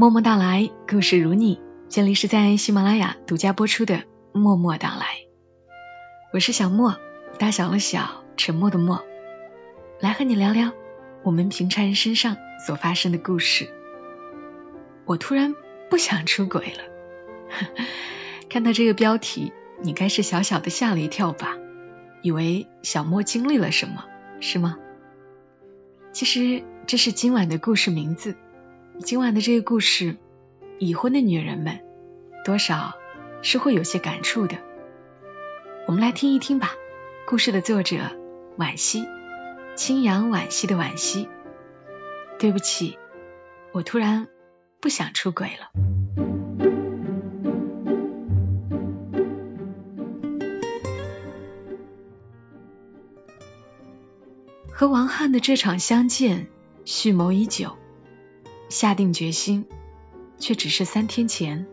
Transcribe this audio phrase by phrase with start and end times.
[0.00, 1.60] 默默到来，故事如你。
[1.90, 3.96] 这里是在喜马拉雅独家播出的
[4.32, 4.96] 《默默到来》，
[6.32, 6.96] 我是小莫，
[7.38, 9.04] 大小的小，沉默的默，
[10.00, 10.72] 来和你聊聊
[11.22, 13.68] 我们平常人身上所发生的故事。
[15.04, 15.54] 我突然
[15.90, 17.74] 不想出轨了，
[18.48, 21.58] 看到这个标题，你该是小小的吓了一跳吧？
[22.22, 24.06] 以为小莫经历了什么，
[24.40, 24.78] 是吗？
[26.12, 28.34] 其实这是今晚的故事名字。
[29.02, 30.16] 今晚的这个故事，
[30.78, 31.80] 已婚的女人们
[32.44, 32.96] 多少
[33.40, 34.58] 是会有些感触的。
[35.86, 36.72] 我们来听一听吧。
[37.26, 37.96] 故事的作者
[38.58, 39.06] 惋惜，
[39.74, 41.28] 清扬惋惜的惋惜。
[42.38, 42.98] 对不起，
[43.72, 44.28] 我突然
[44.80, 45.70] 不想出轨了。
[54.70, 56.48] 和王翰的这场相见，
[56.84, 57.79] 蓄谋已久。
[58.70, 59.66] 下定决心，
[60.38, 61.66] 却只是三天前。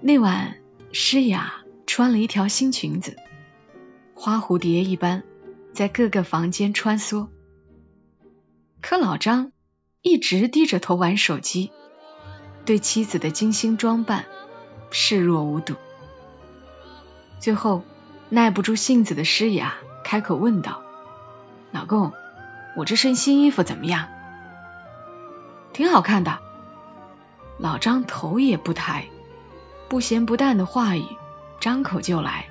[0.00, 0.54] 那晚，
[0.92, 3.16] 诗雅穿了一条新裙子，
[4.14, 5.24] 花蝴蝶一般
[5.72, 7.26] 在各个房间穿梭。
[8.80, 9.50] 可老张
[10.02, 11.72] 一直低着头玩手机，
[12.64, 14.26] 对妻子的精心装扮
[14.92, 15.74] 视若无睹。
[17.40, 17.82] 最后，
[18.28, 19.74] 耐不住性子的诗雅
[20.04, 20.84] 开口问道
[21.72, 22.12] ：“老公，
[22.76, 24.08] 我这身新衣服怎么样？”
[25.72, 26.38] 挺好看的，
[27.58, 29.08] 老张头也不抬，
[29.88, 31.04] 不咸不淡的话语
[31.60, 32.48] 张口就来，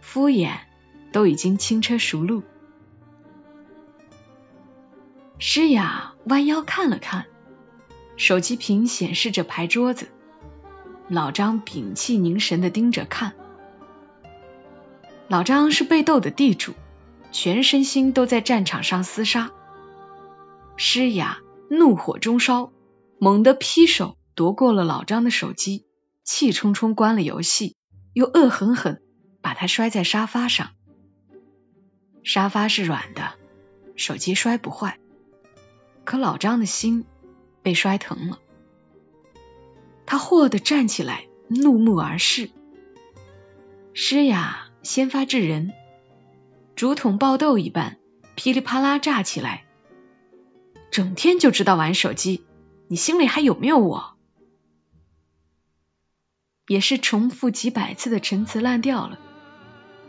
[0.00, 0.52] 敷衍
[1.12, 2.42] 都已经轻车熟路。
[5.38, 7.26] 诗雅弯腰看了看，
[8.16, 10.08] 手机屏显示着牌桌子，
[11.08, 13.32] 老张屏气凝神的盯着看。
[15.28, 16.72] 老张是被斗的地主，
[17.32, 19.50] 全身心都在战场上厮杀。
[20.76, 21.38] 诗雅。
[21.68, 22.72] 怒火中烧，
[23.18, 25.86] 猛地劈手夺过了老张的手机，
[26.22, 27.76] 气冲冲关了游戏，
[28.12, 29.02] 又恶狠狠
[29.40, 30.70] 把他摔在沙发上。
[32.22, 33.34] 沙发是软的，
[33.96, 34.98] 手机摔不坏，
[36.04, 37.04] 可老张的心
[37.62, 38.38] 被摔疼了。
[40.06, 42.50] 他霍地站起来，怒目而视。
[43.92, 45.72] 诗雅先发制人，
[46.76, 47.98] 竹筒爆豆一般，
[48.34, 49.63] 噼里啪啦炸起来。
[50.94, 52.44] 整天就知道玩手机，
[52.86, 54.14] 你心里还有没有我？
[56.68, 59.18] 也是重复几百次的陈词滥调了。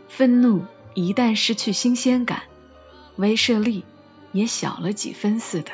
[0.06, 0.64] 愤怒
[0.94, 2.44] 一旦失去新鲜感，
[3.16, 3.84] 威慑力
[4.30, 5.72] 也小了几分似的。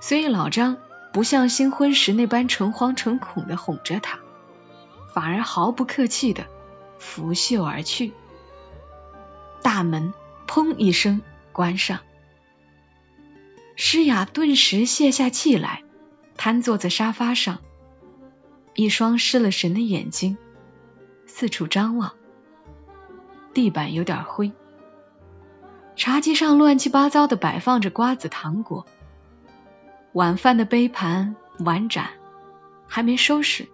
[0.00, 0.76] 所以老张
[1.14, 4.18] 不像新婚时那般诚惶诚恐的哄着他，
[5.14, 6.46] 反而毫不客气的
[6.98, 8.12] 拂袖而去。
[9.62, 10.12] 大门
[10.46, 11.22] 砰一声
[11.52, 12.00] 关上。
[13.78, 15.84] 诗雅顿时泄下气来，
[16.38, 17.60] 瘫坐在沙发上，
[18.74, 20.38] 一双失了神的眼睛
[21.26, 22.14] 四处张望。
[23.52, 24.52] 地板有点灰，
[25.94, 28.86] 茶几上乱七八糟的摆放着瓜子、糖果，
[30.14, 32.08] 晚饭的杯盘碗盏
[32.86, 33.68] 还没收拾，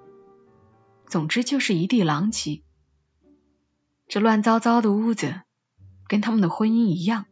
[1.07, 2.63] 总之就是一地狼藉。
[4.09, 5.43] 这乱糟糟的屋子，
[6.09, 7.27] 跟他们的婚姻一样，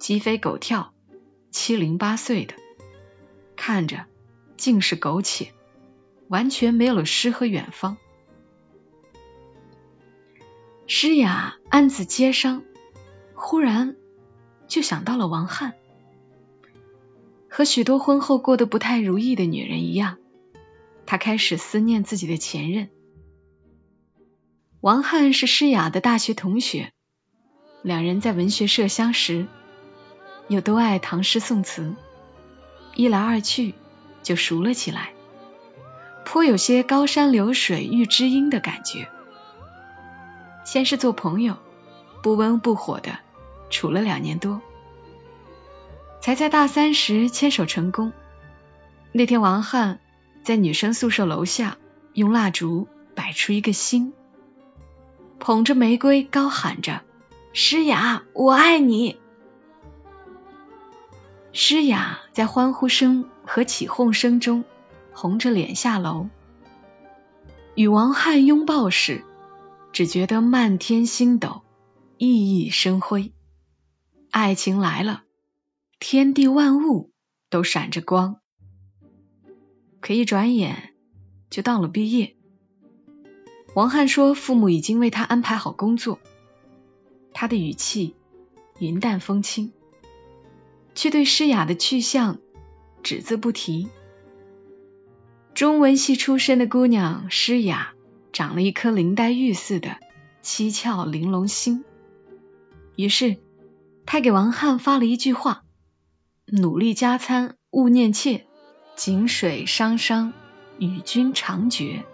[0.00, 0.93] 鸡飞狗跳。
[1.54, 2.54] 七零八碎的，
[3.54, 4.06] 看着
[4.56, 5.52] 尽是苟且，
[6.26, 7.96] 完全没有了诗和远方。
[10.88, 12.64] 诗雅暗自接伤，
[13.34, 13.94] 忽然
[14.66, 15.74] 就想到了王翰。
[17.48, 20.18] 和许多婚后过得不太如意的女人一样，
[21.06, 22.90] 她开始思念自己的前任。
[24.80, 26.92] 王翰是诗雅的大学同学，
[27.80, 29.46] 两人在文学社相识。
[30.48, 31.94] 又都爱唐诗宋词，
[32.94, 33.74] 一来二去
[34.22, 35.12] 就熟了起来，
[36.24, 39.08] 颇有些高山流水遇知音的感觉。
[40.64, 41.56] 先是做朋友，
[42.22, 43.18] 不温不火的
[43.70, 44.60] 处了两年多，
[46.20, 48.12] 才在大三时牵手成功。
[49.12, 50.00] 那天王翰
[50.42, 51.76] 在女生宿舍楼下
[52.12, 54.12] 用蜡烛摆出一个心，
[55.38, 57.02] 捧着玫瑰高喊着
[57.52, 59.18] ：“诗雅，我爱你。”
[61.56, 64.64] 诗雅在欢呼声和起哄声中
[65.12, 66.28] 红着脸下楼，
[67.76, 69.24] 与王翰拥抱时，
[69.92, 71.62] 只觉得漫天星斗
[72.18, 73.32] 熠熠生辉。
[74.32, 75.22] 爱情来了，
[76.00, 77.12] 天地万物
[77.50, 78.40] 都闪着光。
[80.00, 80.92] 可一转眼
[81.50, 82.36] 就到了毕业。
[83.76, 86.18] 王翰说，父母已经为他安排好工作。
[87.32, 88.16] 他的语气
[88.80, 89.72] 云淡风轻。
[90.94, 92.38] 却对诗雅的去向
[93.02, 93.88] 只字不提。
[95.54, 97.92] 中文系出身的姑娘诗雅，
[98.32, 99.96] 长了一颗林黛玉似的
[100.42, 101.84] 七窍玲珑心。
[102.96, 103.36] 于是，
[104.06, 105.64] 她给王翰发了一句话
[106.46, 108.42] ：“努力加餐，勿念妾；
[108.96, 110.32] 井水汤汤，
[110.78, 112.04] 与君长绝。”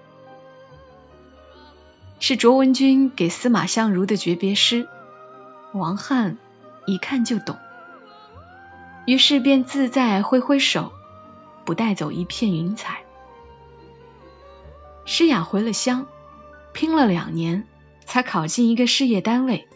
[2.20, 4.86] 是卓文君给司马相如的诀别诗。
[5.72, 6.36] 王翰
[6.86, 7.56] 一看就懂，
[9.10, 10.92] 于是便自在挥挥手，
[11.64, 13.02] 不带走一片云彩。
[15.04, 16.06] 诗雅回了乡，
[16.72, 17.66] 拼了两年
[18.04, 19.66] 才考进一个事业单位，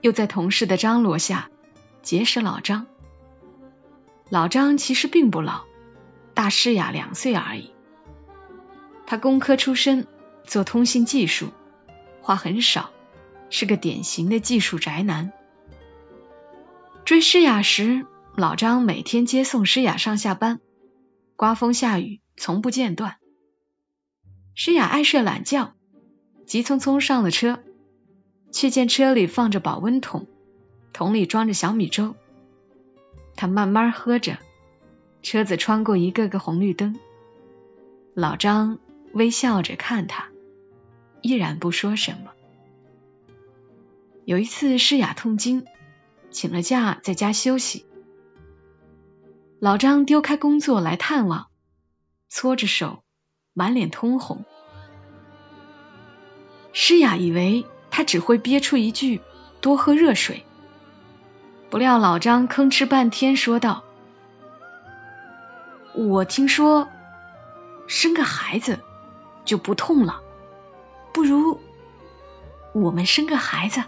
[0.00, 1.50] 又在同事的张罗下
[2.02, 2.88] 结识老张。
[4.28, 5.62] 老张其实并不老，
[6.34, 7.70] 大诗雅两岁而已。
[9.06, 10.08] 他工科出身，
[10.42, 11.52] 做通信技术，
[12.22, 12.90] 话很少，
[13.50, 15.32] 是个典型的技术宅男。
[17.04, 18.04] 追诗雅时，
[18.38, 20.60] 老张每天接送诗雅上下班，
[21.34, 23.16] 刮风下雨从不间断。
[24.54, 25.74] 诗雅爱睡懒觉，
[26.46, 27.58] 急匆匆上了车，
[28.52, 30.28] 却见车里放着保温桶，
[30.92, 32.14] 桶里装着小米粥。
[33.34, 34.38] 她慢慢喝着，
[35.20, 36.96] 车子穿过一个个红绿灯，
[38.14, 38.78] 老张
[39.12, 40.28] 微笑着看她，
[41.22, 42.30] 依然不说什么。
[44.24, 45.66] 有一次诗雅痛经，
[46.30, 47.84] 请了假在家休息，
[49.60, 51.48] 老张丢开工作来探望，
[52.28, 53.02] 搓着手。
[53.54, 54.44] 满脸通红，
[56.72, 59.20] 诗雅以为他只会憋出一句
[59.60, 60.44] “多喝热水”，
[61.70, 63.82] 不料老张吭哧半天说道
[65.92, 66.88] ：“我听说
[67.88, 68.78] 生个孩子
[69.44, 70.22] 就不痛了，
[71.12, 71.60] 不如
[72.74, 73.82] 我们生个孩子。”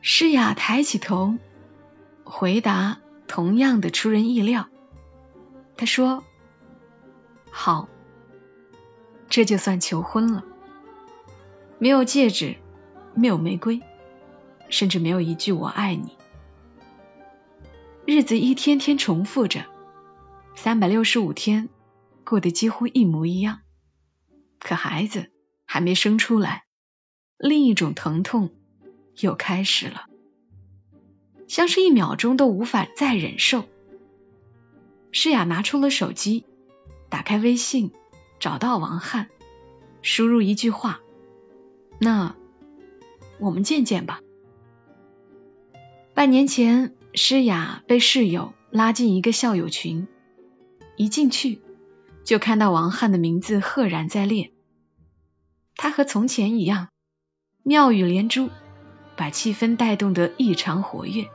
[0.00, 1.34] 诗雅抬起头，
[2.24, 2.96] 回答
[3.30, 4.68] 同样的出人意料，
[5.76, 6.24] 他说。
[7.48, 7.88] 好，
[9.28, 10.44] 这就算求婚了。
[11.78, 12.56] 没有戒指，
[13.14, 13.82] 没有玫瑰，
[14.68, 16.18] 甚至没有一句“我爱你”。
[18.04, 19.64] 日子一天天重复着，
[20.56, 21.68] 三百六十五天
[22.24, 23.60] 过得几乎一模一样。
[24.58, 25.30] 可孩子
[25.66, 26.64] 还没生出来，
[27.38, 28.50] 另一种疼痛
[29.20, 30.06] 又开始了，
[31.50, 33.64] 像是一秒钟都无法再忍受。
[35.10, 36.44] 诗雅拿出了手机。
[37.08, 37.90] 打开微信，
[38.38, 39.26] 找到王翰，
[40.00, 41.00] 输入一句话
[41.98, 42.36] ：“那
[43.40, 44.20] 我们见见吧。”
[46.14, 50.06] 半年前，诗雅被室友拉进一个校友群，
[50.96, 51.60] 一进去
[52.22, 54.52] 就看到王翰的名字赫然在列。
[55.74, 56.90] 他和从前一样，
[57.64, 58.50] 妙语连珠，
[59.16, 61.28] 把气氛带动得异常活跃。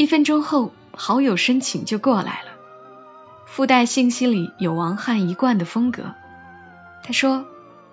[0.00, 2.52] 一分钟后，好友申请就过来了。
[3.44, 6.14] 附带信息里有王翰一贯的风格。
[7.04, 7.44] 他说：“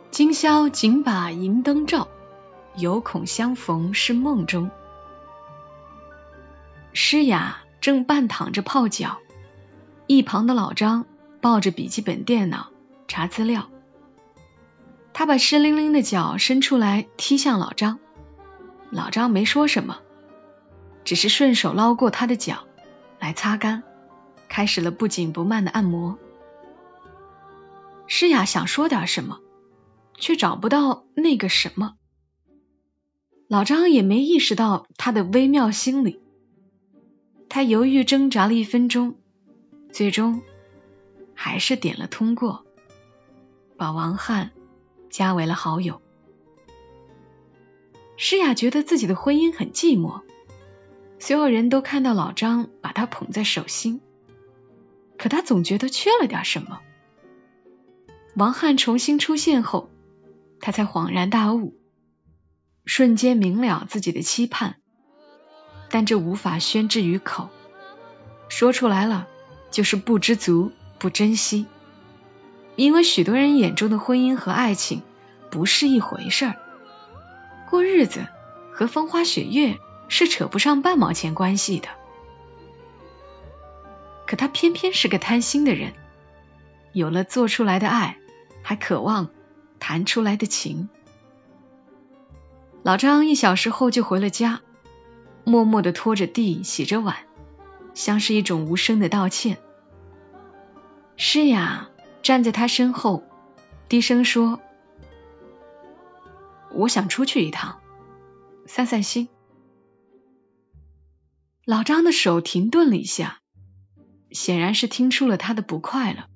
[0.10, 2.08] 今宵仅把银灯照，
[2.78, 4.72] 犹恐相逢是梦中。”
[6.96, 9.18] 诗雅正半躺着泡脚，
[10.06, 11.06] 一旁的老张
[11.42, 12.68] 抱着笔记本电脑
[13.10, 13.68] 查资料。
[15.12, 18.00] 他把湿淋淋的脚伸出来踢向老张，
[18.92, 19.98] 老张没说什么，
[21.08, 22.68] 只是顺手捞过他的脚
[23.18, 23.84] 来擦干。
[24.50, 26.18] 开始了不紧不慢的按摩。
[28.08, 29.40] 诗雅想说点什么，
[30.18, 31.96] 却找不到那个什么。
[33.48, 36.20] 老张也没意识到他的微妙心理。
[37.48, 39.16] 他犹豫挣扎了一分钟，
[39.94, 40.42] 最终
[41.34, 42.66] 还是点了通过，
[43.78, 44.52] 把王翰
[45.10, 46.02] 加为了好友。
[48.18, 50.24] 诗雅觉得自己的婚姻很寂寞，
[51.20, 54.02] 所有人都看到老张把她捧在手心。
[55.18, 56.80] 可他总觉得缺了点什么。
[58.36, 59.90] 王翰重新出现后，
[60.60, 61.76] 他才恍然大悟，
[62.86, 64.76] 瞬间明了自己的期盼，
[65.90, 67.50] 但这无法宣之于口，
[68.48, 69.28] 说出来了
[69.72, 71.66] 就是不知足、不珍惜。
[72.76, 75.02] 因为许多人眼中的婚姻和爱情
[75.50, 76.58] 不是一回事儿，
[77.72, 78.28] 过日子
[78.72, 81.88] 和风花雪月是扯不上半毛钱关系的。
[84.26, 85.94] 可他偏偏是个贪心的人，
[86.92, 88.18] 有了做出来的爱，
[88.62, 89.30] 还渴望
[89.80, 90.90] 谈出来的情。
[92.84, 94.62] 老张一小时后就回了家，
[95.46, 97.16] 默默的拖着地洗着碗，
[97.94, 99.58] 像是一种无声的道歉。
[101.16, 101.90] 诗雅
[102.22, 103.24] 站在他身后，
[103.88, 104.60] 低声说
[106.72, 107.80] ：“我想出去一趟，
[108.66, 109.30] 散散心。”
[111.68, 113.42] 老张的手停顿了一下，
[114.32, 116.30] 显然是听出了他的不快了，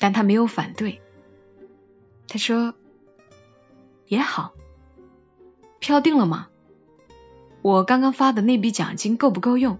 [0.00, 1.00] 但他没有反对。
[2.26, 2.74] 他说
[4.08, 4.52] ：“也好，
[5.78, 6.48] 票定了吗？
[7.62, 9.78] 我刚刚发的那笔奖金够不够用？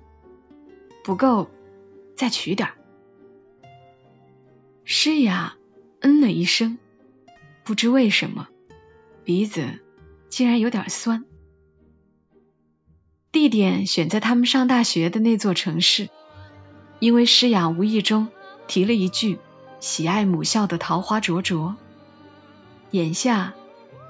[1.02, 1.50] 不够，
[2.14, 2.68] 再取点。”
[4.86, 5.56] 诗雅
[5.98, 6.78] 嗯了一声，
[7.64, 8.46] 不知为什么，
[9.24, 9.80] 鼻子
[10.28, 11.24] 竟然有点酸。
[13.30, 16.08] 地点选在他们上大学的那座城市，
[16.98, 18.28] 因为诗雅无意中
[18.66, 19.38] 提了一句
[19.80, 21.76] 喜爱母校的桃花灼灼。
[22.90, 23.52] 眼下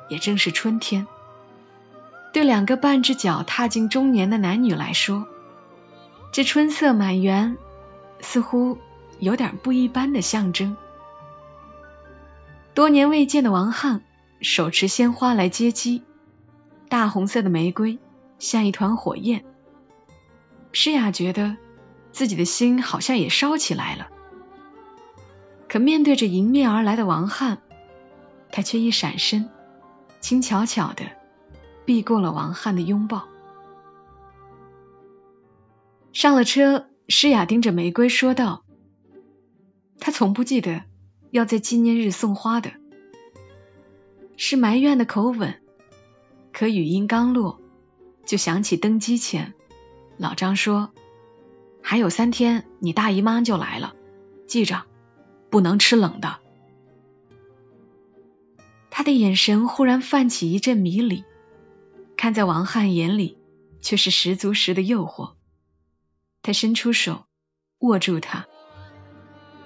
[0.08, 1.08] 也正是春天，
[2.32, 5.26] 对两个半只脚踏进中年的男女来说，
[6.30, 7.56] 这春色满园
[8.20, 8.78] 似乎
[9.18, 10.76] 有点不一般的象征。
[12.72, 14.02] 多年未见的王翰
[14.40, 16.04] 手持鲜花来接机，
[16.88, 17.98] 大红色的玫瑰。
[18.38, 19.44] 像一团火焰，
[20.72, 21.56] 诗雅觉得
[22.12, 24.08] 自己的心好像也烧起来了。
[25.68, 27.58] 可面对着迎面而来的王翰，
[28.50, 29.50] 她却一闪身，
[30.20, 31.04] 轻巧巧的
[31.84, 33.28] 避过了王翰的拥抱。
[36.12, 38.64] 上了车，诗雅盯着玫瑰说道
[40.00, 40.82] ：“她从不记得
[41.30, 42.72] 要在纪念日送花的。”
[44.36, 45.60] 是埋怨的口吻，
[46.52, 47.60] 可语音刚落。
[48.28, 49.54] 就想起登机前，
[50.18, 50.92] 老张说
[51.82, 53.94] ：“还有三天，你大姨妈就来了，
[54.46, 54.84] 记着，
[55.48, 56.36] 不能吃冷的。”
[58.92, 61.24] 他的眼神忽然泛起一阵迷离，
[62.18, 63.38] 看在王翰眼里，
[63.80, 65.32] 却是十足十的诱惑。
[66.42, 67.24] 他伸出手
[67.78, 68.44] 握住她，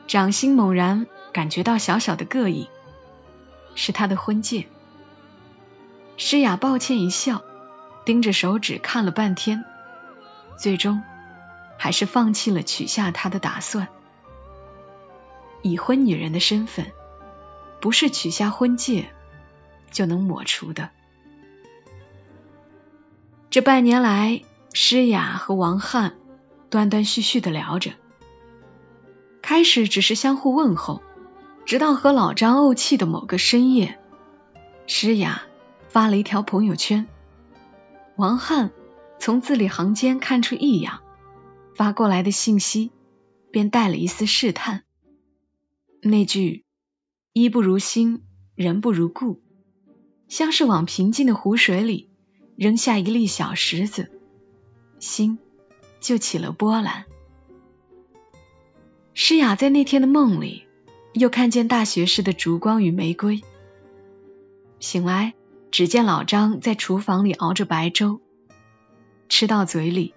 [0.06, 2.68] 掌心猛然感觉到小小的膈应，
[3.74, 4.68] 是他的婚戒。
[6.16, 7.42] 诗雅抱歉一笑。
[8.04, 9.64] 盯着手指看了半天，
[10.56, 11.02] 最终
[11.78, 13.88] 还是放弃了取下他的打算。
[15.62, 16.86] 已婚女人的身份，
[17.80, 19.10] 不是取下婚戒
[19.92, 20.90] 就能抹除的。
[23.48, 24.42] 这半年来，
[24.72, 26.14] 诗雅和王翰
[26.70, 27.92] 断断续续的聊着，
[29.42, 31.02] 开始只是相互问候，
[31.64, 34.00] 直到和老张怄气的某个深夜，
[34.88, 35.42] 诗雅
[35.88, 37.06] 发了一条朋友圈。
[38.16, 38.70] 王翰
[39.18, 41.02] 从字里行间看出异样，
[41.74, 42.90] 发过来的信息
[43.50, 44.84] 便带了一丝试探。
[46.02, 46.64] 那句
[47.32, 48.22] “衣不如新，
[48.54, 49.40] 人不如故”，
[50.28, 52.10] 像是往平静的湖水里
[52.56, 54.10] 扔下一粒小石子，
[54.98, 55.38] 心
[56.00, 57.06] 就起了波澜。
[59.14, 60.64] 诗雅在那天的梦里，
[61.14, 63.42] 又看见大学时的烛光与玫瑰，
[64.80, 65.34] 醒来。
[65.72, 68.20] 只见老张在厨房里熬着白粥，
[69.30, 70.14] 吃到嘴里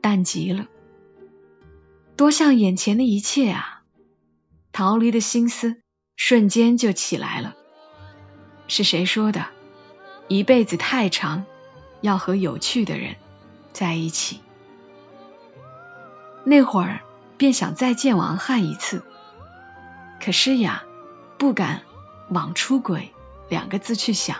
[0.00, 0.66] 淡极了，
[2.16, 3.82] 多像眼前的一切啊！
[4.72, 5.76] 逃离的心思
[6.16, 7.54] 瞬间就起来了。
[8.66, 9.44] 是谁说的？
[10.26, 11.44] 一辈子太长，
[12.00, 13.16] 要和有趣的人
[13.74, 14.40] 在一起。
[16.44, 17.00] 那会儿
[17.36, 19.02] 便想再见王翰一次，
[20.18, 20.82] 可诗雅
[21.36, 21.82] 不敢
[22.30, 23.12] 往出轨
[23.50, 24.38] 两个字去想。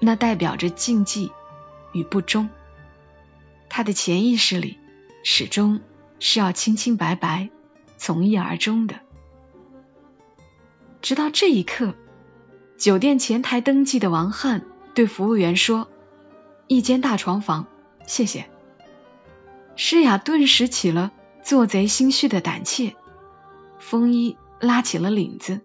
[0.00, 1.30] 那代表着禁忌
[1.92, 2.48] 与不忠，
[3.68, 4.78] 他的潜意识里
[5.22, 5.80] 始终
[6.18, 7.50] 是要清清白白、
[7.98, 9.00] 从一而终的。
[11.02, 11.94] 直到这一刻，
[12.78, 14.64] 酒店前台登记的王翰
[14.94, 15.88] 对服务员说
[16.66, 17.66] ：“一间大床房，
[18.06, 18.48] 谢谢。”
[19.76, 21.10] 诗雅顿时起了
[21.42, 22.96] 做贼心虚的胆怯，
[23.78, 25.60] 风衣拉起了领子，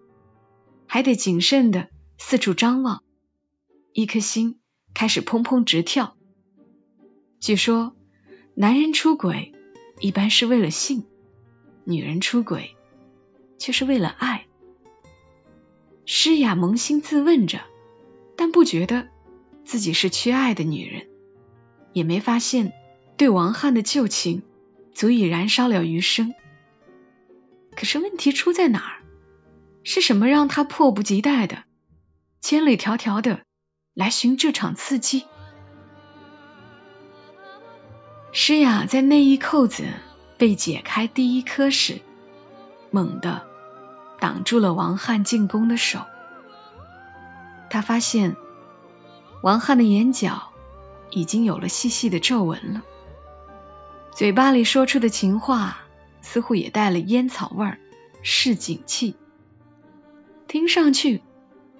[0.86, 1.88] 还得谨慎的
[2.18, 3.02] 四处张望。
[3.96, 4.60] 一颗心
[4.92, 6.18] 开始砰砰直跳。
[7.40, 7.96] 据说，
[8.54, 9.54] 男人出轨
[10.00, 11.06] 一般是为了性，
[11.84, 12.76] 女人出轨
[13.56, 14.44] 却是为了爱。
[16.04, 17.62] 诗雅扪心自问着，
[18.36, 19.08] 但不觉得
[19.64, 21.08] 自己是缺爱的女人，
[21.94, 22.74] 也没发现
[23.16, 24.42] 对王翰的旧情
[24.92, 26.34] 足以燃烧了余生。
[27.74, 29.02] 可是问题出在哪儿？
[29.84, 31.64] 是什么让她迫不及待的、
[32.42, 33.45] 千里迢迢的？
[33.96, 35.24] 来寻这场刺激。
[38.30, 39.84] 诗雅在内衣扣子
[40.36, 42.02] 被解开第一颗时，
[42.90, 43.46] 猛地
[44.20, 46.00] 挡住了王翰进攻的手。
[47.70, 48.36] 他发现
[49.42, 50.52] 王翰的眼角
[51.08, 52.82] 已经有了细细的皱纹了，
[54.12, 55.78] 嘴巴里说出的情话
[56.20, 57.78] 似乎也带了烟草味儿，
[58.20, 59.16] 是警气，
[60.48, 61.22] 听上去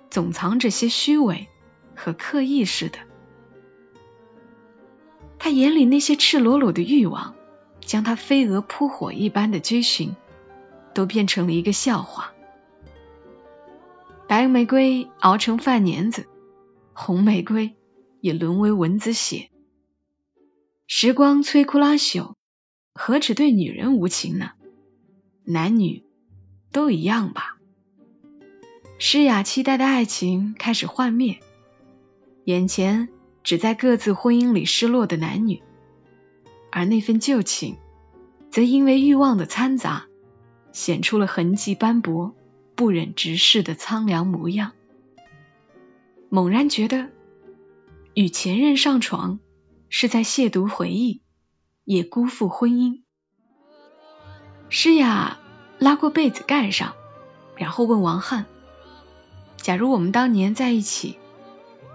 [0.08, 1.50] 总藏着些虚伪。
[1.97, 2.99] 和刻意似的，
[5.38, 7.35] 他眼里那些赤裸裸的欲望，
[7.81, 10.15] 将他飞蛾扑火一般的追寻，
[10.95, 12.33] 都变成了一个笑话。
[14.29, 16.26] 白玫瑰熬成饭粘子，
[16.93, 17.76] 红玫瑰
[18.21, 19.50] 也沦为蚊子血。
[20.88, 22.35] 时光摧枯拉朽，
[22.93, 24.50] 何止对女人无情呢？
[25.45, 26.05] 男女
[26.73, 27.57] 都一样吧。
[28.99, 31.38] 诗雅期待的爱情开始幻灭，
[32.47, 33.09] 眼前
[33.43, 35.65] 只在各自婚姻里失落的男女，
[36.71, 37.76] 而那份旧情，
[38.53, 40.07] 则因为欲望的掺杂，
[40.71, 42.35] 显出了痕迹斑驳。
[42.76, 44.73] 不忍直视的苍凉模样，
[46.29, 47.09] 猛然觉得
[48.12, 49.41] 与前任上床
[49.88, 51.23] 是在亵渎回忆，
[51.85, 53.00] 也辜负婚姻。
[54.69, 55.38] 诗雅
[55.79, 56.95] 拉过被子盖上，
[57.57, 58.45] 然后问王翰
[59.57, 61.19] ：“假如我们当年在一起，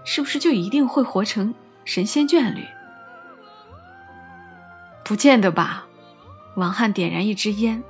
[0.04, 1.54] 是不是就一定会活成
[1.84, 2.66] 神仙眷侣？”
[5.04, 5.86] 不见得吧。
[6.56, 7.82] 王翰点燃一支烟，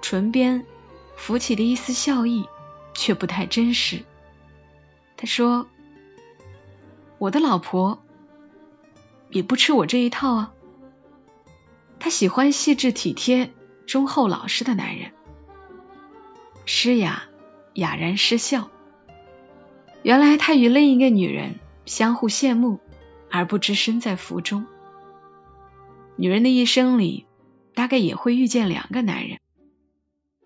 [0.00, 0.66] 唇边。
[1.16, 2.48] 浮起的一丝笑意，
[2.92, 4.02] 却不太真实。
[5.16, 5.68] 他说
[7.18, 8.02] ：“我的老婆
[9.30, 10.52] 也不吃我这一套啊。
[12.00, 13.52] 她喜欢细致体贴、
[13.86, 15.12] 忠厚老实的男人。”
[16.66, 17.22] 诗雅
[17.74, 18.68] 哑然失笑。
[20.04, 21.54] 原来他与另一个女人
[21.86, 22.78] 相互羡慕，
[23.30, 24.66] 而不知身在福中。
[26.16, 27.24] 女人的一生里，
[27.74, 29.38] 大概也会遇见两个男人。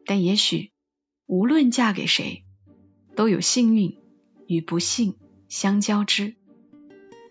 [0.06, 0.70] 但也许，
[1.26, 2.44] 无论嫁给谁，
[3.16, 3.98] 都有幸运
[4.46, 5.16] 与不幸
[5.48, 6.36] 相交织，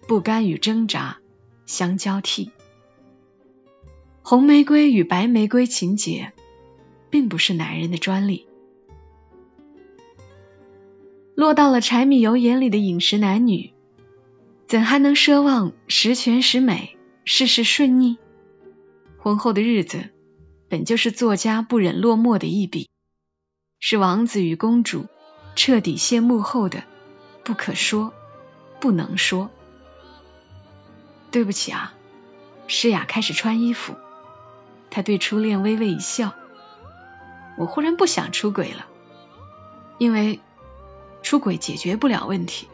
[0.05, 1.19] 不甘与挣扎
[1.65, 2.51] 相交替。
[4.22, 6.34] 红玫瑰与白玫瑰情节，
[7.10, 8.47] 并不是男人的专利。
[11.38, 13.72] 落到了柴米油盐里的饮食男女，
[14.67, 18.18] 怎还能奢望十全十美、事事顺逆？
[19.20, 20.09] 婚后的日子。
[20.68, 22.90] 本就是作家不忍落寞的一笔，
[23.79, 25.05] 是王子与公主
[25.55, 26.83] 彻底谢幕后的
[27.44, 28.14] 不可说、
[28.81, 29.51] 不能说。
[31.29, 31.94] 对不起啊，
[32.66, 33.94] 诗雅开始穿衣服，
[34.90, 36.33] 她对初恋微微一笑。
[37.59, 38.88] 我忽然不想出轨了，
[40.00, 40.40] 因为
[41.22, 42.68] 出轨解决不了问题。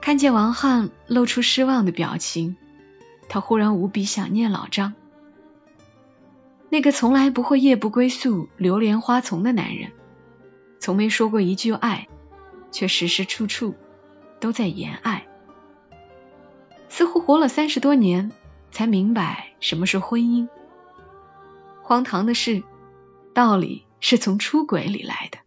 [0.00, 2.56] 看见王翰露出失望的表情，
[3.28, 4.94] 他忽然无比想念老张。
[6.68, 9.92] 那个从来不会夜不归宿、流连花丛的男人，
[10.78, 12.08] 从没说过一句爱，
[12.70, 13.74] 却时时处处
[14.38, 15.26] 都在言爱。
[16.88, 18.32] 似乎活了三十多年，
[18.70, 20.48] 才明白什么是婚姻。
[21.82, 22.62] 荒唐的是，
[23.34, 25.38] 道理是从出轨里来的。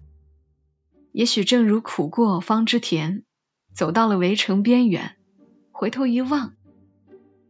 [1.13, 3.23] 也许正如苦过方知甜，
[3.73, 5.15] 走到了围城边缘，
[5.71, 6.53] 回头一望，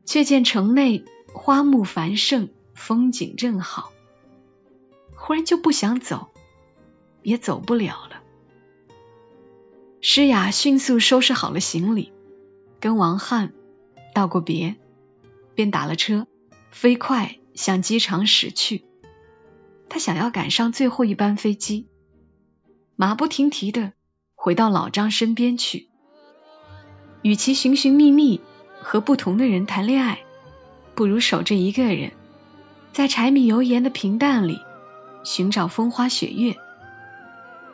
[0.05, 2.49] 却见城内花木繁盛。
[2.75, 3.93] 风景正好，
[5.15, 6.29] 忽然就不想走，
[7.21, 8.23] 也走不了了。
[10.01, 12.11] 诗雅迅速收拾好了行李，
[12.79, 13.53] 跟王翰
[14.13, 14.75] 道过别，
[15.53, 16.27] 便打了车，
[16.71, 18.83] 飞快向机场驶去。
[19.87, 21.87] 他想要赶上最后一班飞机，
[22.95, 23.93] 马不停蹄的
[24.35, 25.89] 回到老张身边去。
[27.21, 28.41] 与其寻寻觅觅
[28.81, 30.19] 和不同的人谈恋爱，
[30.93, 32.11] 不如守着一个人。
[32.91, 34.59] 在柴米油盐的平淡里
[35.23, 36.55] 寻找风花雪月，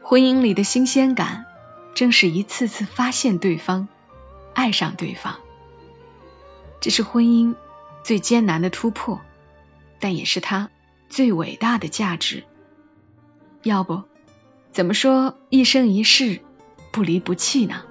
[0.02, 1.46] 婚姻里的新鲜感，
[1.94, 3.90] 正是一次次发现对方、
[4.54, 5.40] 爱上对方。
[6.80, 7.56] 这是婚姻
[8.04, 9.20] 最艰难的突破，
[10.00, 10.70] 但也是它
[11.10, 12.46] 最伟大的价值。
[13.64, 14.04] 要不，
[14.72, 16.40] 怎么说一生一世
[16.92, 17.84] 不离不弃呢？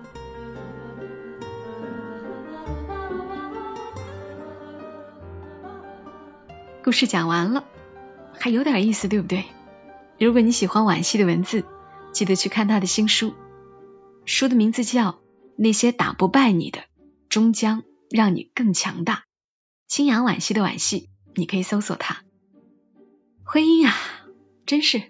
[6.82, 7.64] 故事讲完了，
[8.38, 9.44] 还有点意思，对不对？
[10.18, 11.64] 如果你喜欢惋惜的文字，
[12.12, 13.34] 记得去看他的新书，
[14.24, 15.12] 书的名字叫
[15.56, 16.84] 《那些打不败你的，
[17.28, 19.14] 终将让你更强大》。
[19.86, 22.22] 清扬惋惜的惋惜，你可以搜索它。
[23.44, 23.94] 婚姻啊，
[24.64, 25.02] 真是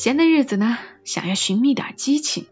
[0.00, 2.44] 闲的日子呢，想要寻觅点激情；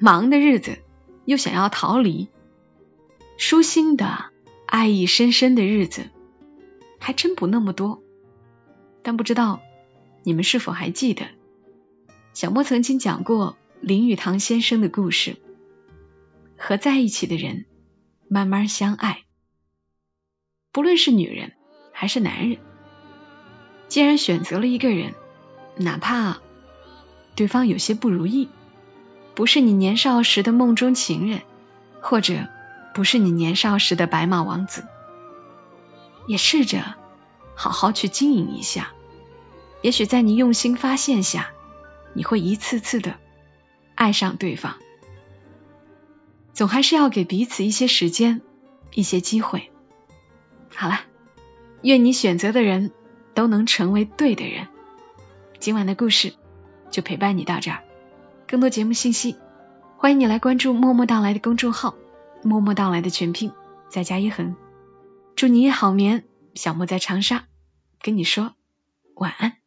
[0.00, 0.80] 忙的日子
[1.24, 2.26] 又想要逃离。
[3.38, 4.32] 舒心的、
[4.66, 6.10] 爱意深深的日子。
[6.98, 8.02] 还真不那么多，
[9.04, 9.62] 但不知道
[10.24, 11.28] 你们是否还记得，
[12.34, 15.36] 小莫曾经讲过林语堂先生的故事。
[16.58, 17.66] 和在一起的人
[18.26, 19.22] 慢慢相爱，
[20.72, 21.52] 不论是女人
[21.92, 22.58] 还是男人，
[23.86, 25.14] 既然选择了一个人，
[25.76, 26.42] 哪怕
[27.34, 28.48] 对方有些不如意，
[29.34, 31.42] 不是你年少时的梦中情人，
[32.00, 32.48] 或者
[32.94, 34.84] 不是你年少时的白马王子。
[36.26, 36.96] 也试着
[37.54, 38.92] 好好去经营一下，
[39.82, 41.50] 也许在你用心发现下，
[42.12, 43.16] 你会一次次的
[43.94, 44.76] 爱上对方。
[46.52, 48.42] 总还是要给彼此一些时间，
[48.92, 49.70] 一些机会。
[50.74, 51.00] 好了，
[51.82, 52.92] 愿你选择的人
[53.34, 54.68] 都能成为对的人。
[55.58, 56.34] 今晚的故事
[56.90, 57.82] 就陪伴你到这儿。
[58.46, 59.36] 更多节目信息，
[59.96, 61.94] 欢迎你来关注“默默到来”的公众号
[62.42, 63.52] ，“默默到来”的全拼
[63.88, 64.56] 再加一横。
[65.36, 66.24] 祝你好眠，
[66.54, 67.44] 小莫在长沙
[68.02, 68.54] 跟你说
[69.14, 69.59] 晚安。